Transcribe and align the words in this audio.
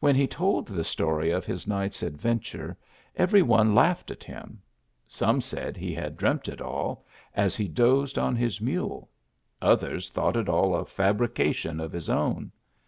When 0.00 0.16
he 0.16 0.26
told 0.26 0.66
the 0.66 0.82
story 0.82 1.30
of 1.30 1.46
his 1.46 1.68
night 1.68 1.92
s 1.94 2.02
adventure 2.02 2.76
every 3.14 3.42
one 3.42 3.76
laughed 3.76 4.10
at 4.10 4.24
him: 4.24 4.60
some 5.06 5.40
said 5.40 5.76
he 5.76 5.94
had 5.94 6.16
dreamt 6.16 6.48
it 6.48 6.60
all, 6.60 7.04
as 7.36 7.54
he 7.54 7.68
dozed 7.68 8.18
on 8.18 8.34
his 8.34 8.60
mule, 8.60 9.08
others 9.60 10.10
thought 10.10 10.34
it 10.36 10.48
ail 10.48 10.74
a 10.74 10.84
fabrication 10.84 11.78
of 11.78 11.92
his 11.92 12.10
own. 12.10 12.50